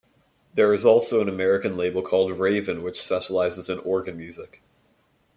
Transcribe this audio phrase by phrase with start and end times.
[0.55, 4.63] There is also an American label called Raven which specializes in organ music.